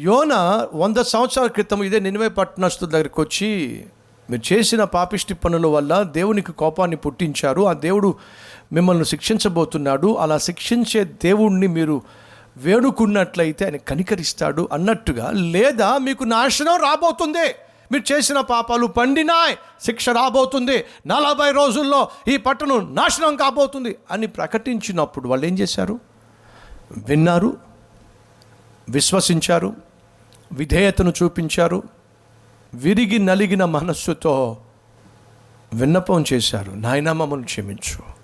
[0.00, 3.48] యోన వంద సంవత్సరాల క్రితం ఇదే నినివే పట్టణస్తుల దగ్గరికి వచ్చి
[4.30, 7.62] మీరు చేసిన పాపిష్టి పనుల వల్ల దేవునికి కోపాన్ని పుట్టించారు.
[7.62, 8.14] ఆ దేవుడు
[8.72, 10.14] మిమ్మల్ని శిక్షించబోతున్నాడు.
[10.14, 12.02] అలా శిక్షించే దేవుణ్ణి మీరు
[12.56, 17.54] వేడుకున్నట్లయితే ఆయన కనికరిస్తాడు అన్నట్టుగా లేదా మీకు నాశనం రాబోతుంది.
[17.92, 20.84] మీరు చేసిన పాపాలు పండినాయ్ శిక్ష రాబోతుంది.
[21.06, 26.00] నలభై రోజుల్లో ఈ పట్టణం నాశనం కాబోతుంది అని ప్రకటించినప్పుడు వాళ్ళు ఏం చేశారు?
[27.08, 27.56] విన్నారు
[28.90, 29.87] విశ్వసించారు.
[30.52, 31.82] విధేయతను చూపించారు.
[32.74, 34.56] విరిగి నలిగిన మనస్సుతో
[35.74, 36.72] విన్నపం చేశారు.
[36.72, 38.18] నాయనా మమ్మల్ని క్షమించు.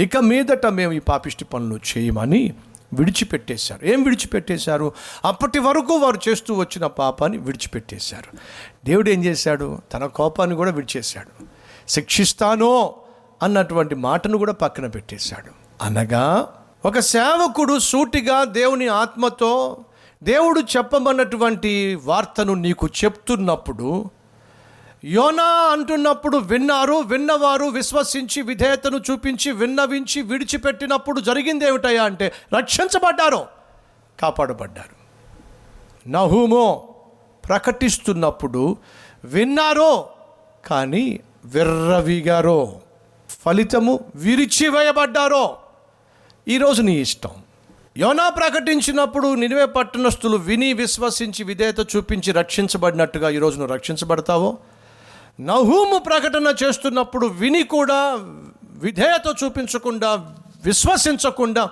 [0.00, 2.54] ఇక మీదట మేము ఈ పాపిష్టి పనులు చేయమని
[2.92, 3.86] విడిచిపెట్టేశారు.
[3.86, 4.92] ఏం విడిచిపెట్టేశారు?
[5.24, 8.38] అప్పటి వరకు వారు చేస్తూ వచ్చిన పాపాన్ని విడిచిపెట్టేశారు.
[8.84, 9.78] దేవుడు ఏం చేశాడు?
[9.94, 11.46] తన కోపాన్ని కూడా విడిచేశాడు.
[11.88, 12.94] శిక్షిస్తానో
[13.42, 15.84] అన్నటువంటి మాటను కూడా పక్కన పెట్టేశాడు.
[15.84, 19.78] అనగా ఒక సేవకుడు సూటిగా దేవుని ఆత్మతో
[20.22, 24.10] దేవుడు చెప్పమన్నటువంటి వార్తను నీకు చెప్తున్నప్పుడు
[25.04, 33.46] యోనా అంటున్నప్పుడు విన్నారు విన్నవారు విశ్వసించి విధేయతను చూపించి విన్నవించి విడిచిపెట్టినప్పుడు జరిగింది ఏమిటయా అంటే రక్షించబడ్డారు
[34.20, 34.96] కాపాడబడ్డారు.
[36.08, 36.94] నహూమో
[37.48, 38.76] ప్రకటిస్తున్నప్పుడు
[39.24, 40.08] విన్నారో
[40.66, 42.80] కానీ విర్రవిగారో
[43.30, 45.56] ఫలితము విరిచివేయబడ్డారో
[46.48, 47.30] ఈరోజు నీ ఇష్టం.
[47.98, 54.58] యోనా ప్రకటించినప్పుడు నినివే పట్టణస్థులు విని విశ్వసించి విధేయత చూపించి రక్షించబడినట్టుగా ఈరోజు నువ్వు రక్షించబడతావో?
[55.40, 58.18] నహూము ప్రకటన చేస్తున్నప్పుడు విని కూడా
[58.64, 61.70] విధేయత చూపించకుండా విశ్వసించకుండా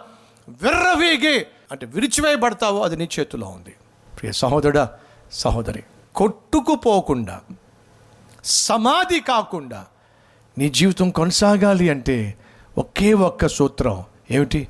[0.48, 3.74] విర్రవీగి అంటే విరిచివేయబడతావో అది నీ చేతిలో ఉంది.
[4.18, 4.90] ప్రియ సహోదరుడా
[5.32, 5.82] సహోదరి
[6.14, 7.40] కొట్టుకుపోకుండా
[8.44, 9.86] సమాధి కాకుండా
[10.58, 12.34] నీ జీవితం కొనసాగాలి అంటే
[12.78, 14.68] ఒకే ఒక్క సూత్రం ఏమిటి?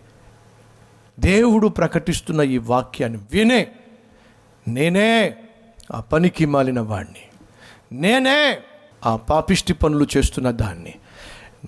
[1.21, 3.73] దేవుడు ప్రకటిస్తున్న ఈ వాక్యాన్ని వినే.
[4.69, 5.37] నేనే
[5.95, 7.23] ఆ పనికి మాలిన వాణ్ణి.
[7.93, 8.59] నేనే
[9.07, 10.95] ఆ పాపిష్టి పనులు చేస్తున్న దాన్ని.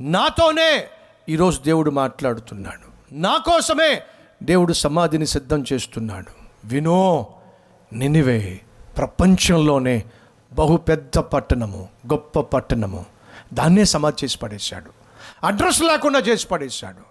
[0.00, 0.84] నాతోనే
[1.28, 3.14] ఈరోజు దేవుడు మాట్లాడుతున్నాడు.
[3.14, 4.02] నా కోసమే
[4.42, 6.30] దేవుడు సమాధిని సిద్ధం చేస్తున్నాడు.
[6.64, 7.26] వినో
[7.92, 8.60] నినివే
[8.96, 10.04] ప్రపంచంలోనే
[10.52, 13.06] బహు పెద్ద పట్టణము గొప్ప పట్టణము.
[13.54, 14.90] దాన్నే సమాధి చేసి పడేశాడు.
[15.46, 17.08] అడ్రస్ లేకుండా చేసి పడేశాడు.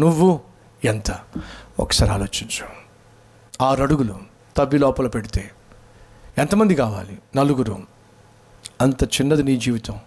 [0.00, 0.40] నువ్వు
[0.84, 1.20] ఎంత?
[1.80, 2.66] ఒకసారి ఆలోచించు.
[3.64, 4.18] ఆరు అడుగులు
[4.56, 5.50] తవ్వి లోపల పెడితే
[6.38, 7.18] ఎంతమంది కావాలి?
[7.36, 7.78] నలుగురు.
[8.80, 9.98] అంత చిన్నది నీ జీవితం.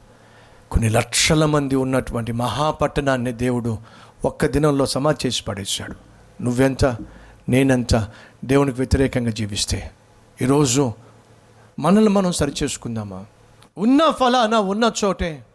[0.72, 3.78] కొన్ని లక్షల మంది ఉన్నటువంటి మహాపట్టణాన్ని దేవుడు
[4.26, 5.96] ఒక్క దినంలో సమాధి చేసి పడేశాడు.
[6.44, 6.86] నువ్వెంత?
[7.50, 8.08] నేనెంత?
[8.46, 9.92] దేవునికి వ్యతిరేకంగా జీవిస్తే.
[10.42, 10.94] ఈరోజు
[11.80, 13.26] మనల్ని మనం సరిచేసుకుందామా?
[13.78, 15.46] ఉన్న ఫలానా ఉన్న చోటే.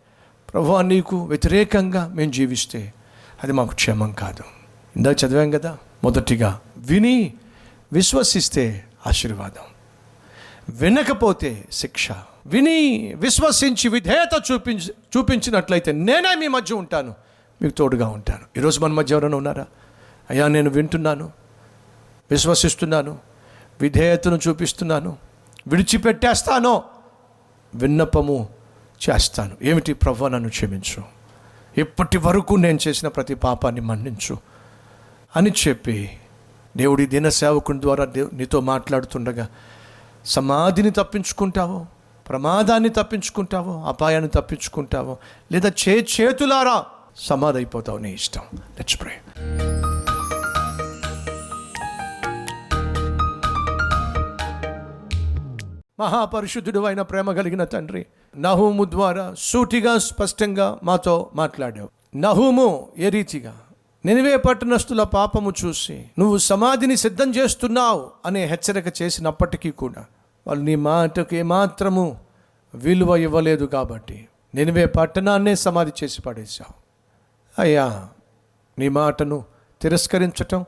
[0.53, 2.95] ప్రభు నీకు వ్యతిరేకంగా మేము జీవిస్తే
[3.43, 4.58] అది మాకు క్షేమం కాదు.
[4.97, 6.61] ఇందాక చదివాం కదా మొదటిగా.
[6.77, 7.35] విని
[7.93, 9.63] విశ్వసిస్తే ఆశీర్వాదం.
[10.69, 12.09] వినకపోతే శిక్ష.
[12.47, 17.15] విని విశ్వసించి విధేయత చూపించి చూపించినట్లయితే నేనే మీ మధ్య ఉంటాను.
[17.63, 18.59] మీకు తోడుగా ఉంటాను.
[18.59, 19.67] ఈరోజు మన మధ్య ఎవరైనా ఉన్నారా?
[20.31, 21.33] అయ్యా నేను వింటున్నాను.
[22.31, 23.19] విశ్వసిస్తున్నాను.
[23.81, 25.17] విధేయతను చూపిస్తున్నాను.
[25.69, 26.83] విడిచిపెట్టేస్తాను.
[27.75, 28.49] విన్నపము
[29.11, 29.57] చేస్తాను.
[29.63, 29.93] ఏమిటి?
[29.93, 31.03] ప్రభు నన్ను క్షమించు.
[31.79, 34.39] ఇప్పటి వరకు నేను చేసిన ప్రతి పాపాన్ని మన్నించు.
[35.37, 36.19] అని చెప్పి
[36.77, 39.49] దేవుడి దిన సేవకుని ద్వారా దేవు నీతో మాట్లాడుతుండగా
[40.25, 41.87] సమాధిని తప్పించుకుంటావో
[42.29, 45.19] ప్రమాదాన్ని తప్పించుకుంటావో అపాయాన్ని తప్పించుకుంటావో
[45.53, 46.85] లేదా చే చేతులారా
[47.17, 48.41] సమాధి అయిపోతావు నీ ఇష్టం.
[48.57, 49.13] లెట్స్ ప్రే
[56.01, 58.07] మహాపరిశుద్ధుడు అయిన ప్రేమ కలిగిన తండ్రి
[58.37, 61.89] నహూము ద్వారా సూటిగా స్పష్టంగా మాతో మాట్లాడావు.
[62.17, 63.55] నహూము ఏ రీతిగా?
[64.05, 70.07] నినివే పట్టణస్థుల పాపము చూసి నువ్వు సమాధిని సిద్ధం చేస్తున్నావు అనే హెచ్చరిక చేసినప్పటికీ కూడా
[70.47, 72.21] వాళ్ళు నీ మాటకు ఏమాత్రము
[72.75, 76.75] విలువ ఇవ్వలేదు కాబట్టి నినివే పట్టణాన్నే సమాధి చేసి పడేశావు.
[77.59, 78.09] అయ్యా
[78.79, 79.45] నీ మాటను
[79.83, 80.65] తిరస్కరించటం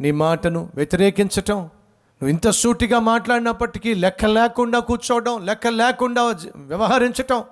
[0.00, 6.22] నీ మాటను వ్యతిరేకించటం నువ్వు ఇంత సూటిగా మాట్లాడినప్పటికీ లెక్క లేకుండా కూర్చోవడం లెక్క లేకుండా
[6.56, 7.44] వ్యవహరించటం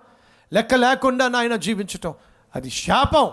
[0.52, 2.14] లెక్క లేకుండా నాయన జీవించటం
[2.56, 3.30] అది శాపం.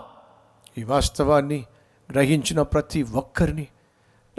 [0.78, 1.64] ఈ వాస్తవాన్ని
[2.12, 3.66] గ్రహించిన ప్రతి ఒక్కరిని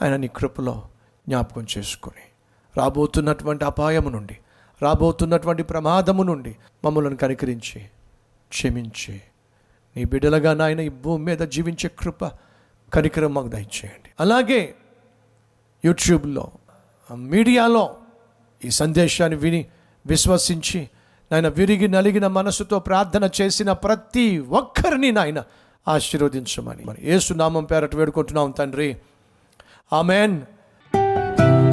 [0.04, 0.90] ఆయన నీ కృపలో
[1.28, 2.26] జ్ఞాపకం చేసుకొని
[2.78, 4.38] రాబోతున్నటువంటి అపాయము నుండి
[4.82, 7.80] రాబోతున్నటువంటి ప్రమాదము నుండి మమ్మల్ని కనికరించి
[8.50, 9.22] క్షమించి
[9.96, 12.26] నీ బిడ్డలుగా నాయన ఈ భూమి మీద జీవించే కృప
[12.94, 14.10] కనికరం మాకు దయచేయండి.
[14.20, 14.76] అలాగే
[15.86, 16.52] యూట్యూబ్లో
[17.16, 17.98] మీడియాలో
[18.66, 19.66] ఈ సందేశాన్ని విని
[20.06, 20.90] విశ్వసించి
[21.32, 25.44] నాయన విరిగి నలిగిన మనసుతో ప్రార్థన చేసిన ప్రతి ఒక్కరిని నాయన
[25.88, 26.84] ఆశీర్వదించమని.
[26.84, 28.98] మరి ఏసునామం పేరట వేడుకుంటున్నాం తండ్రి.
[29.94, 30.42] ఆమెన్.